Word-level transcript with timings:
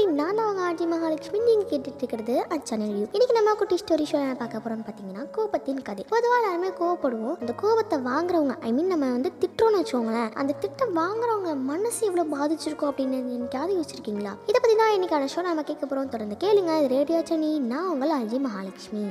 எப்படி 0.00 0.18
நான் 0.20 0.38
அவங்க 0.42 0.60
ஆர்ஜி 0.66 0.84
மகாலட்சுமி 0.92 1.38
நீங்கள் 1.46 1.66
கேட்டுட்டு 1.70 2.00
இருக்கிறது 2.02 2.34
அச்சனல் 2.54 2.92
வியூ 2.94 3.06
இன்னைக்கு 3.14 3.34
நம்ம 3.38 3.52
குட்டி 3.60 3.76
ஸ்டோரி 3.80 4.04
ஷோ 4.10 4.18
பார்க்க 4.40 4.62
போகிறோம்னு 4.64 4.86
பார்த்தீங்கன்னா 4.86 5.24
கோபத்தின் 5.36 5.82
கதை. 5.88 6.04
பொதுவாக 6.12 6.38
எல்லாருமே 6.40 6.70
கோவப்படுவோம். 6.78 7.36
அந்த 7.42 7.54
கோபத்தை 7.62 7.98
வாங்குறவங்க 8.08 8.56
ஐ 8.68 8.72
மீன் 8.76 8.90
நம்ம 8.92 9.10
வந்து 9.16 9.32
திட்டுறோம்னு 9.42 9.80
வச்சுக்கோங்களேன். 9.80 10.32
அந்த 10.42 10.56
திட்டம் 10.64 10.96
வாங்குறவங்க 11.02 11.52
மனசு 11.72 12.00
எவ்வளோ 12.08 12.26
பாதிச்சிருக்கோம் 12.36 12.92
அப்படின்னு 12.92 13.20
என்னைக்காவது 13.36 13.78
யோசிச்சிருக்கீங்களா? 13.78 14.34
இதை 14.50 14.58
பற்றி 14.58 14.76
தான் 14.82 14.96
இன்னைக்கான 14.96 15.30
ஷோ 15.36 15.46
நம்ம 15.50 15.68
கேட்க 15.70 15.84
போகிறோம் 15.84 16.12
தொடர்ந்து 16.16 16.42
கேளுங்க. 16.46 16.80
இது 16.80 16.94
ரேடியோ 16.96 17.22
சனி 17.32 17.52
நான் 17.72 17.92
உங்கள் 17.94 18.18
அஜி 18.20 18.40
மகாலட்சுமி. 18.48 19.06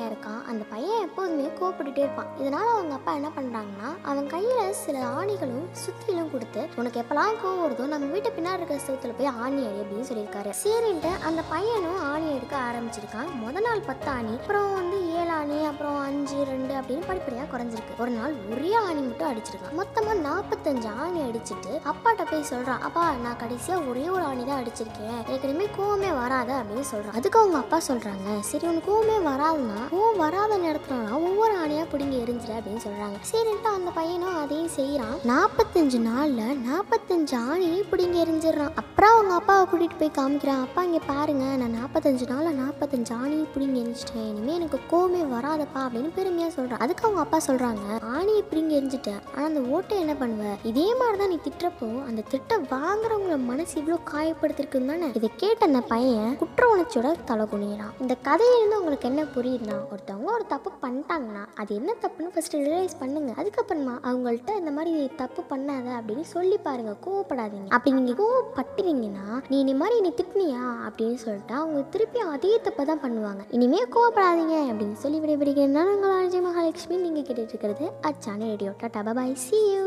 பையன் 0.00 0.12
இருக்கான். 0.12 0.42
அந்த 0.50 0.64
பையன் 0.72 1.02
எப்போதுமே 1.06 1.46
கோப்பிட்டுட்டே 1.60 2.02
இருப்பான். 2.04 2.30
இதனால 2.42 2.68
அவங்க 2.74 2.94
அப்பா 2.98 3.12
என்ன 3.18 3.28
பண்ணுறாங்கன்னா 3.36 3.88
அவன் 4.10 4.28
கையில் 4.34 4.72
சில 4.84 4.98
ஆணிகளும் 5.18 5.66
சுத்திலும் 5.82 6.30
கொடுத்து 6.32 6.62
உனக்கு 6.80 7.00
எப்பெல்லாம் 7.00 7.38
கோவம் 7.42 7.62
வருதோ 7.64 7.84
நம்ம 7.92 8.06
வீட்டு 8.14 8.30
பின்னாடி 8.36 8.60
இருக்கிற 8.60 8.78
செவத்துல 8.86 9.14
போய் 9.18 9.30
ஆணி 9.42 9.62
அடி 9.68 9.80
அப்படின்னு 9.82 10.08
சொல்லியிருக்காரு. 10.10 10.52
சரின்ட்டு 10.62 11.12
அந்த 11.28 11.42
பையனும் 11.52 12.00
ஆணி 12.12 12.28
எடுக்க 12.36 12.56
ஆரம்பிச்சிருக்கான். 12.68 13.30
முத 13.42 13.60
நாள் 13.66 13.86
பத்து 13.90 14.10
ஆணி 14.16 14.32
அப்புறம் 14.40 14.70
வந்து 14.78 14.98
ஏழு 15.18 15.32
ஆணி 15.40 15.58
அப்புறம் 15.70 15.98
அஞ்சு 16.08 16.38
ரெண்டு 16.52 16.69
அப்படின்னு 16.80 17.08
படிப்படியாக 17.10 17.48
குறைஞ்சிருக்கு. 17.52 17.98
ஒரு 18.02 18.12
நாள் 18.18 18.34
ஒரே 18.54 18.72
ஆணி 18.84 19.00
மட்டும் 19.08 19.30
அடிச்சிருக்கான். 19.30 19.76
மொத்தமாக 19.80 20.16
நாற்பத்தஞ்சு 20.28 20.90
ஆணி 21.04 21.20
அடிச்சுட்டு 21.28 21.72
அப்பாட்ட 21.92 22.22
போய் 22.30 22.48
சொல்கிறான் 22.52 22.82
அப்பா 22.88 23.04
நான் 23.24 23.40
கடைசியாக 23.42 23.88
ஒரே 23.90 24.06
ஒரு 24.16 24.24
ஆணி 24.30 24.44
தான் 24.50 24.60
அடிச்சிருக்கேன். 24.62 25.18
எனக்கு 25.28 25.48
இனிமேல் 25.48 25.74
கோவமே 25.78 26.10
வராத 26.22 26.50
அப்படின்னு 26.60 26.86
சொல்கிறான் 26.92 27.16
அதுக்கு 27.20 27.40
அவங்க 27.42 27.58
அப்பா 27.64 27.80
சொல்கிறாங்க 27.88 28.28
சரி 28.50 28.68
உனக்கு 28.70 28.88
கோவமே 28.90 29.18
வராதுன்னா 29.30 29.78
கோவம் 29.94 30.20
வராத 30.24 30.58
நேரத்துலலாம் 30.66 31.24
ஒவ்வொரு 31.28 31.54
ஆணையாக 31.62 31.86
பிடிங்கி 31.92 32.16
எரிஞ்சிட 32.24 32.52
அப்படின்னு 32.58 32.84
சொல்கிறாங்க 32.86 33.18
சரின்ட்டு 33.32 33.70
அந்த 33.78 33.90
பையனும் 33.98 34.38
அதையும் 34.42 34.72
செய்கிறான் 34.78 35.16
நாற்பத்தஞ்சு 35.32 36.00
நாளில் 36.08 36.58
நாற்பத்தஞ்சு 36.68 37.36
ஆணையும் 37.50 37.88
பிடிங்கி 37.92 38.18
எரிஞ்சிடுறான். 38.24 38.74
அப்புறம் 38.82 39.14
அவங்க 39.14 39.34
அப்பாவை 39.40 39.64
கூட்டிகிட்டு 39.70 40.00
போய் 40.00 40.16
காமிக்கிறான் 40.18 40.62
அப்பா 40.66 40.80
இங்கே 40.88 41.00
பாருங்க 41.10 41.44
நான் 41.60 41.76
நாற்பத்தஞ்சு 41.80 42.26
நாளில் 42.32 42.58
நாற்பத்தஞ்சு 42.62 43.12
ஆணையும் 43.20 43.50
பிடிங்கி 43.54 43.78
எரிஞ்சிட்டேன். 43.82 44.28
இனிமேல் 44.30 44.58
எனக்கு 44.58 44.78
கோவமே 44.92 45.22
வராதப்பா 45.34 45.80
அப்படின்னு 45.86 46.10
பெருமையாக 46.16 46.52
சொல்கிறான் 46.56 46.69
அதுக்கு 46.84 47.04
அவங்க 47.06 47.20
அப்பா 47.24 47.38
சொல்கிறாங்க 47.48 47.84
ஆணியை 48.16 48.42
பிடிங்கி 48.50 48.76
எரிஞ்சிட்டேன் 48.78 49.20
ஆனால் 49.34 49.48
அந்த 49.50 49.60
ஓட்டை 49.74 49.98
என்ன 50.04 50.14
பண்ணுவ? 50.22 50.52
இதே 50.70 50.86
மாதிரி 51.00 51.18
தான் 51.22 51.32
நீ 51.34 51.38
திட்டுறப்போ 51.46 51.88
அந்த 52.08 52.24
திட்ட 52.32 52.58
வாங்குறவங்கள 52.74 53.38
மனசு 53.50 53.74
இவ்வளோ 53.80 53.98
காயப்படுத்திருக்குன்னு 54.12 54.92
தானே? 54.92 55.08
இதை 55.20 55.30
கேட்ட 55.42 55.68
அந்த 55.70 55.80
பையன் 55.92 56.36
குற்ற 56.42 56.68
உணர்ச்சியோட 56.74 57.10
தலை 57.30 57.46
குனிகிறான் 57.52 57.94
இந்த 58.04 58.16
கதையிலிருந்து 58.28 58.78
உங்களுக்கு 58.80 59.08
என்ன 59.10 59.22
புரியுதுன்னா 59.36 59.76
ஒருத்தவங்க 59.92 60.30
ஒரு 60.38 60.46
தப்பு 60.54 60.70
பண்ணிட்டாங்கன்னா 60.84 61.44
அது 61.62 61.70
என்ன 61.74 61.94
தப்புன்னு 62.04 62.32
ஃபர்ஸ்ட் 62.34 62.56
ரியலைஸ் 62.60 63.00
பண்ணுங்க. 63.02 63.32
அதுக்கப்புறமா 63.40 63.94
அவங்கள்ட்ட 64.08 64.56
இந்த 64.56 64.70
மாதிரி 64.70 65.10
தப்பு 65.22 65.42
பண்ணாத 65.52 65.88
அப்படின்னு 65.98 66.26
சொல்லி 66.34 66.56
பாருங்க. 66.66 66.94
கோவப்படாதீங்க. 67.06 67.68
அப்படி 67.76 67.94
நீங்க 67.96 68.14
கோவப்பட்டுறீங்கன்னா 68.22 69.26
நீ 69.50 69.58
இந்த 69.64 69.74
மாதிரி 69.74 70.00
நீ 70.00 70.12
திட்டினியா? 70.20 70.62
அப்படின்னு 70.88 71.18
சொல்லிட்டு 71.24 71.54
அவங்க 71.54 71.80
திருப்பி 71.94 72.20
அதே 72.34 72.52
தப்பை 72.66 72.84
தான் 72.90 73.02
பண்ணுவாங்க. 73.04 73.42
இனிமே 73.56 73.82
கோவப்படாதீங்க 73.96 74.56
அப்படின்னு 74.70 74.98
சொல்லி 75.04 75.20
விடைபெறுகிறேன். 75.20 75.74
நான் 75.76 75.92
உங்கள் 75.94 76.16
மகாலட்சுமி 76.60 76.96
நீங்கள் 77.02 77.24
கேட்டுட்ருக்கிறது 77.26 77.84
அச்சான 78.08 78.40
radio. 78.48 78.70
Tata 78.80 79.12
bye 79.18 79.30
see 79.44 79.58
you 79.68 79.84